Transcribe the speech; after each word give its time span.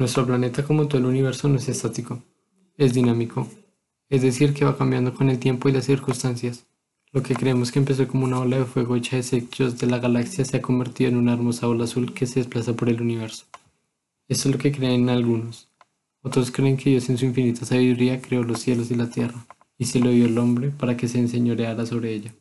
Nuestro 0.00 0.24
planeta 0.24 0.64
como 0.64 0.88
todo 0.88 0.96
el 0.96 1.04
universo 1.04 1.46
no 1.46 1.56
es 1.56 1.68
estático, 1.68 2.22
es 2.78 2.94
dinámico, 2.94 3.46
es 4.08 4.22
decir, 4.22 4.54
que 4.54 4.64
va 4.64 4.78
cambiando 4.78 5.12
con 5.12 5.28
el 5.28 5.38
tiempo 5.38 5.68
y 5.68 5.72
las 5.72 5.84
circunstancias. 5.84 6.64
Lo 7.12 7.22
que 7.22 7.34
creemos 7.34 7.70
que 7.70 7.80
empezó 7.80 8.08
como 8.08 8.24
una 8.24 8.40
ola 8.40 8.56
de 8.56 8.64
fuego 8.64 8.96
hecha 8.96 9.16
de 9.16 9.18
desechos 9.18 9.78
de 9.78 9.86
la 9.88 9.98
galaxia 9.98 10.46
se 10.46 10.56
ha 10.56 10.62
convertido 10.62 11.10
en 11.10 11.18
una 11.18 11.34
hermosa 11.34 11.68
ola 11.68 11.84
azul 11.84 12.14
que 12.14 12.24
se 12.24 12.40
desplaza 12.40 12.72
por 12.72 12.88
el 12.88 13.02
universo. 13.02 13.44
Esto 14.26 14.48
es 14.48 14.54
lo 14.54 14.58
que 14.58 14.72
creen 14.72 15.10
algunos. 15.10 15.68
Otros 16.22 16.50
creen 16.50 16.78
que 16.78 16.88
Dios 16.88 17.10
en 17.10 17.18
su 17.18 17.26
infinita 17.26 17.66
sabiduría 17.66 18.22
creó 18.22 18.42
los 18.42 18.60
cielos 18.60 18.90
y 18.90 18.94
la 18.94 19.10
tierra, 19.10 19.46
y 19.76 19.84
se 19.84 20.00
lo 20.00 20.08
dio 20.08 20.24
al 20.24 20.38
hombre 20.38 20.70
para 20.70 20.96
que 20.96 21.08
se 21.08 21.18
enseñoreara 21.18 21.84
sobre 21.84 22.14
ella. 22.14 22.34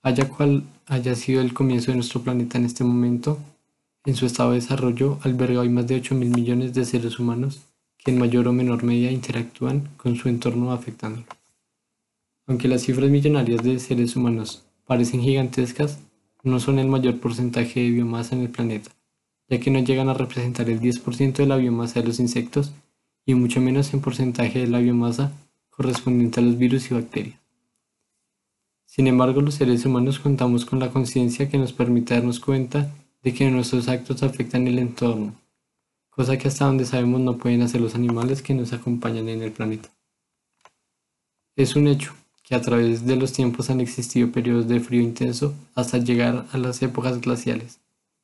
Haya 0.00 0.26
cual 0.30 0.62
haya 0.86 1.14
sido 1.14 1.42
el 1.42 1.52
comienzo 1.52 1.90
de 1.90 1.96
nuestro 1.96 2.22
planeta 2.22 2.56
en 2.56 2.64
este 2.64 2.84
momento, 2.84 3.38
en 4.04 4.14
su 4.14 4.26
estado 4.26 4.50
de 4.50 4.60
desarrollo 4.60 5.18
alberga 5.22 5.60
hoy 5.60 5.68
más 5.68 5.86
de 5.86 5.96
8 5.96 6.14
mil 6.14 6.30
millones 6.30 6.74
de 6.74 6.84
seres 6.84 7.18
humanos 7.18 7.62
que 7.98 8.10
en 8.10 8.18
mayor 8.18 8.48
o 8.48 8.52
menor 8.52 8.84
medida 8.84 9.10
interactúan 9.10 9.88
con 9.96 10.16
su 10.16 10.28
entorno 10.28 10.72
afectándolo. 10.72 11.26
Aunque 12.46 12.68
las 12.68 12.82
cifras 12.82 13.10
millonarias 13.10 13.62
de 13.62 13.78
seres 13.78 14.16
humanos 14.16 14.64
parecen 14.86 15.20
gigantescas, 15.20 15.98
no 16.42 16.60
son 16.60 16.78
el 16.78 16.88
mayor 16.88 17.18
porcentaje 17.18 17.80
de 17.80 17.90
biomasa 17.90 18.34
en 18.36 18.42
el 18.42 18.50
planeta, 18.50 18.90
ya 19.48 19.60
que 19.60 19.70
no 19.70 19.80
llegan 19.80 20.08
a 20.08 20.14
representar 20.14 20.70
el 20.70 20.80
10% 20.80 21.36
de 21.36 21.46
la 21.46 21.56
biomasa 21.56 22.00
de 22.00 22.06
los 22.06 22.20
insectos 22.20 22.72
y 23.26 23.34
mucho 23.34 23.60
menos 23.60 23.92
en 23.92 24.00
porcentaje 24.00 24.60
de 24.60 24.68
la 24.68 24.78
biomasa 24.78 25.32
correspondiente 25.68 26.40
a 26.40 26.42
los 26.42 26.56
virus 26.56 26.90
y 26.90 26.94
bacterias. 26.94 27.38
Sin 28.86 29.06
embargo, 29.06 29.42
los 29.42 29.56
seres 29.56 29.84
humanos 29.84 30.18
contamos 30.18 30.64
con 30.64 30.78
la 30.78 30.90
conciencia 30.90 31.50
que 31.50 31.58
nos 31.58 31.72
permite 31.74 32.14
darnos 32.14 32.40
cuenta 32.40 32.90
de 33.22 33.34
que 33.34 33.50
nuestros 33.50 33.88
actos 33.88 34.22
afectan 34.22 34.66
el 34.68 34.78
entorno, 34.78 35.34
cosa 36.10 36.38
que 36.38 36.48
hasta 36.48 36.66
donde 36.66 36.84
sabemos 36.84 37.20
no 37.20 37.38
pueden 37.38 37.62
hacer 37.62 37.80
los 37.80 37.94
animales 37.94 38.42
que 38.42 38.54
nos 38.54 38.72
acompañan 38.72 39.28
en 39.28 39.42
el 39.42 39.52
planeta. 39.52 39.90
Es 41.56 41.74
un 41.76 41.88
hecho, 41.88 42.14
que 42.48 42.54
a 42.54 42.62
través 42.62 43.04
de 43.04 43.16
los 43.16 43.34
tiempos 43.34 43.68
han 43.68 43.80
existido 43.80 44.32
periodos 44.32 44.68
de 44.68 44.80
frío 44.80 45.02
intenso 45.02 45.54
hasta 45.74 45.98
llegar 45.98 46.46
a 46.50 46.56
las 46.56 46.80
épocas 46.80 47.20
glaciales 47.20 47.80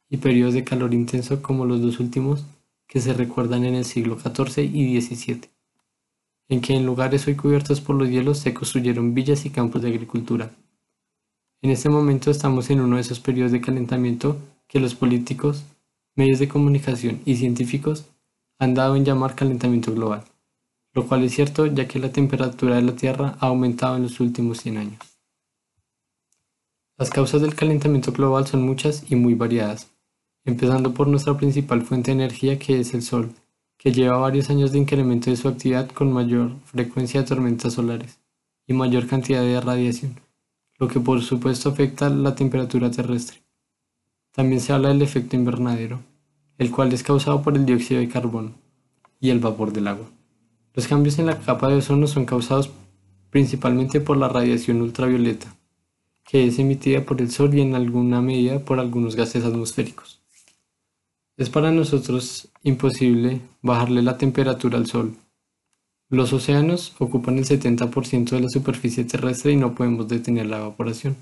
y 0.09 0.17
periodos 0.17 0.55
de 0.55 0.64
calor 0.64 0.95
intenso 0.95 1.42
como 1.42 1.67
los 1.67 1.83
dos 1.83 2.01
últimos 2.01 2.47
que 2.86 3.03
se 3.03 3.12
recuerdan 3.12 3.64
en 3.64 3.75
el 3.75 3.84
siglo 3.84 4.19
XIV 4.19 4.64
y 4.64 4.98
XVII, 4.98 5.42
en 6.48 6.61
que 6.62 6.75
en 6.75 6.86
lugares 6.86 7.27
hoy 7.27 7.34
cubiertos 7.34 7.83
por 7.83 7.97
los 7.97 8.08
hielos 8.08 8.39
se 8.39 8.55
construyeron 8.55 9.12
villas 9.12 9.45
y 9.45 9.51
campos 9.51 9.83
de 9.83 9.89
agricultura. 9.89 10.51
En 11.61 11.70
este 11.70 11.91
momento 11.91 12.31
estamos 12.31 12.70
en 12.70 12.81
uno 12.81 12.97
de 12.97 13.03
esos 13.03 13.20
periodos 13.20 13.53
de 13.53 13.61
calentamiento 13.61 14.39
que 14.75 14.80
los 14.80 14.94
políticos, 14.94 15.64
medios 16.17 16.39
de 16.41 16.48
comunicación 16.48 17.22
y 17.25 17.36
científicos 17.36 18.05
han 18.58 18.75
dado 18.75 18.97
en 18.97 19.06
llamar 19.06 19.34
calentamiento 19.34 19.94
global 19.94 20.25
lo 20.94 21.06
cual 21.06 21.25
es 21.25 21.34
cierto 21.34 21.67
ya 21.67 21.89
que 21.89 21.98
la 21.98 22.12
temperatura 22.12 22.77
de 22.77 22.83
la 22.83 22.95
Tierra 22.95 23.36
ha 23.41 23.48
aumentado 23.48 23.97
en 23.97 24.05
los 24.05 24.20
últimos 24.20 24.58
100 24.58 24.78
años. 24.78 24.98
Las 26.97 27.11
causas 27.11 27.42
del 27.42 27.56
calentamiento 27.56 28.12
global 28.12 28.47
son 28.47 28.62
muchas 28.62 29.11
y 29.11 29.17
muy 29.17 29.34
variadas, 29.34 29.91
empezando 30.45 30.95
por 30.95 31.08
nuestra 31.08 31.36
principal 31.36 31.83
fuente 31.83 32.12
de 32.12 32.22
energía 32.22 32.58
que 32.58 32.78
es 32.78 32.95
el 32.95 33.02
Sol, 33.02 33.33
que 33.77 33.92
lleva 33.92 34.17
varios 34.19 34.48
años 34.50 34.70
de 34.70 34.78
incremento 34.78 35.30
de 35.30 35.36
su 35.36 35.48
actividad 35.48 35.91
con 35.91 36.12
mayor 36.12 36.52
frecuencia 36.67 37.20
de 37.20 37.27
tormentas 37.27 37.72
solares 37.72 38.20
y 38.69 38.72
mayor 38.72 39.08
cantidad 39.08 39.42
de 39.42 39.61
radiación, 39.61 40.20
lo 40.78 40.86
que 40.86 41.00
por 41.00 41.20
supuesto 41.22 41.70
afecta 41.70 42.08
la 42.08 42.36
temperatura 42.36 42.92
terrestre. 42.92 43.44
También 44.34 44.60
se 44.60 44.72
habla 44.72 44.88
del 44.88 45.02
efecto 45.02 45.36
invernadero, 45.36 46.00
el 46.58 46.72
cual 46.72 46.92
es 46.92 47.04
causado 47.04 47.40
por 47.42 47.54
el 47.54 47.66
dióxido 47.66 48.00
de 48.00 48.08
carbono 48.08 48.50
y 49.20 49.30
el 49.30 49.38
vapor 49.38 49.72
del 49.72 49.86
agua. 49.86 50.10
Los 50.74 50.88
cambios 50.88 51.20
en 51.20 51.27
la 51.27 51.38
capa 51.38 51.68
de 51.68 51.77
ozono 51.77 52.08
son 52.08 52.24
causados 52.24 52.72
principalmente 53.30 54.00
por 54.00 54.16
la 54.16 54.28
radiación 54.28 54.82
ultravioleta, 54.82 55.55
que 56.24 56.48
es 56.48 56.58
emitida 56.58 57.05
por 57.05 57.20
el 57.20 57.30
Sol 57.30 57.55
y 57.55 57.61
en 57.61 57.77
alguna 57.77 58.20
medida 58.20 58.58
por 58.58 58.80
algunos 58.80 59.14
gases 59.14 59.44
atmosféricos. 59.44 60.20
Es 61.36 61.48
para 61.48 61.70
nosotros 61.70 62.48
imposible 62.64 63.40
bajarle 63.62 64.02
la 64.02 64.18
temperatura 64.18 64.78
al 64.78 64.86
Sol. 64.86 65.14
Los 66.08 66.33
océanos 66.33 66.96
ocupan 66.98 67.39
el 67.39 67.44
70% 67.44 68.30
de 68.30 68.40
la 68.40 68.48
superficie 68.48 69.05
terrestre 69.05 69.52
y 69.52 69.56
no 69.56 69.77
podemos 69.77 70.08
detener 70.08 70.46
la 70.46 70.58
evaporación. 70.58 71.17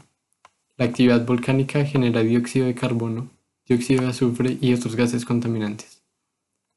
La 0.77 0.87
actividad 0.87 1.25
volcánica 1.27 1.85
genera 1.85 2.23
dióxido 2.23 2.67
de 2.67 2.75
carbono, 2.75 3.31
dióxido 3.67 4.03
de 4.03 4.09
azufre 4.09 4.59
y 4.61 4.75
otros 4.75 4.97
gases 4.97 5.25
contaminantes. 5.25 6.03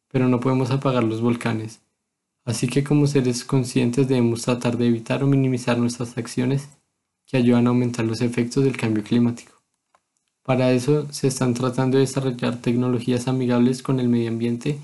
Pero 0.10 0.28
no 0.28 0.40
podemos 0.40 0.72
apagar 0.72 1.04
los 1.04 1.22
volcanes 1.22 1.80
Así 2.46 2.68
que 2.68 2.84
como 2.84 3.08
seres 3.08 3.44
conscientes 3.44 4.08
debemos 4.08 4.44
tratar 4.44 4.78
de 4.78 4.86
evitar 4.86 5.24
o 5.24 5.28
minimizar 5.28 5.80
nuestras 5.80 6.16
acciones 6.16 6.70
que 7.26 7.38
ayudan 7.38 7.66
a 7.66 7.70
aumentar 7.72 8.06
los 8.06 8.22
efectos 8.22 8.64
del 8.64 8.78
cambio 8.78 9.04
climático. 9.04 9.54
Para 10.44 10.72
eso 10.72 11.12
se 11.12 11.28
están 11.28 11.56
tratando 11.56 11.98
de 11.98 12.02
desarrollar 12.02 12.62
tecnologías 12.62 13.28
amigables 13.28 13.82
con 13.82 14.00
el 14.00 14.10
medio 14.10 14.30
ambiente, 14.30 14.78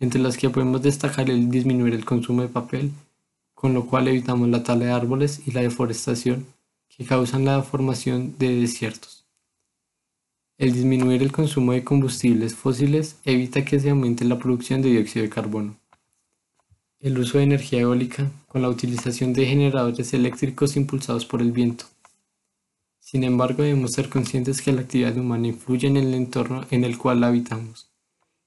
entre 0.00 0.22
las 0.22 0.38
que 0.38 0.48
podemos 0.48 0.80
destacar 0.80 1.28
el 1.28 1.50
disminuir 1.50 1.92
el 1.92 2.06
consumo 2.06 2.40
de 2.40 2.48
papel, 2.48 2.92
con 3.54 3.74
lo 3.74 3.86
cual 3.86 4.08
evitamos 4.08 4.48
la 4.48 4.62
tala 4.62 4.86
de 4.86 4.92
árboles 4.92 5.42
y 5.46 5.52
la 5.52 5.60
deforestación 5.60 6.46
que 6.96 7.04
causan 7.04 7.44
la 7.44 7.62
formación 7.62 8.36
de 8.38 8.54
desiertos. 8.56 9.26
El 10.58 10.72
disminuir 10.72 11.22
el 11.22 11.32
consumo 11.32 11.72
de 11.72 11.84
combustibles 11.84 12.54
fósiles 12.54 13.16
evita 13.24 13.64
que 13.64 13.80
se 13.80 13.90
aumente 13.90 14.24
la 14.24 14.38
producción 14.38 14.82
de 14.82 14.90
dióxido 14.90 15.24
de 15.24 15.30
carbono 15.30 15.82
el 17.02 17.18
uso 17.18 17.38
de 17.38 17.44
energía 17.44 17.80
eólica 17.80 18.30
con 18.46 18.62
la 18.62 18.68
utilización 18.68 19.32
de 19.32 19.44
generadores 19.44 20.14
eléctricos 20.14 20.76
impulsados 20.76 21.26
por 21.26 21.42
el 21.42 21.50
viento. 21.50 21.84
Sin 23.00 23.24
embargo, 23.24 23.64
debemos 23.64 23.90
ser 23.90 24.08
conscientes 24.08 24.62
que 24.62 24.72
la 24.72 24.82
actividad 24.82 25.16
humana 25.16 25.48
influye 25.48 25.88
en 25.88 25.96
el 25.96 26.14
entorno 26.14 26.64
en 26.70 26.84
el 26.84 26.96
cual 26.96 27.24
habitamos, 27.24 27.90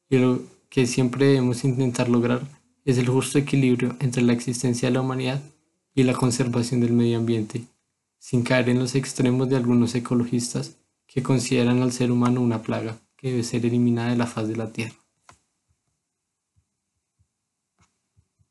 y 0.09 0.17
lo 0.19 0.41
que 0.69 0.87
siempre 0.87 1.25
debemos 1.25 1.65
intentar 1.65 2.07
lograr 2.07 2.41
es 2.85 2.97
el 2.97 3.09
justo 3.09 3.37
equilibrio 3.37 3.97
entre 3.99 4.23
la 4.23 4.31
existencia 4.31 4.87
de 4.87 4.93
la 4.93 5.01
humanidad 5.01 5.41
y 5.93 6.03
la 6.03 6.13
conservación 6.13 6.79
del 6.79 6.93
medio 6.93 7.17
ambiente, 7.17 7.63
sin 8.25 8.41
caer 8.41 8.69
en 8.69 8.79
los 8.79 8.95
extremos 8.95 9.47
de 9.49 9.55
algunos 9.55 9.93
ecologistas 9.93 10.79
que 11.05 11.21
consideran 11.21 11.83
al 11.83 11.91
ser 11.91 12.11
humano 12.11 12.41
una 12.41 12.63
plaga 12.63 12.97
que 13.15 13.29
debe 13.29 13.43
ser 13.43 13.67
eliminada 13.67 14.09
de 14.09 14.15
la 14.15 14.25
faz 14.25 14.47
de 14.47 14.55
la 14.55 14.73
Tierra. 14.73 14.95